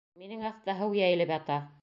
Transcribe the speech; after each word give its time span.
Минең 0.21 0.45
аҫта 0.49 0.75
һыу 0.81 0.97
йәйелеп 1.01 1.37
ята. 1.37 1.61